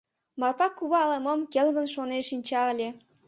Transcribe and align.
Марпа 0.39 0.67
кува 0.77 0.99
ала-мом 1.05 1.39
келгын 1.53 1.87
шонен 1.93 2.23
шинча 2.29 2.61
ыле. 2.71 2.89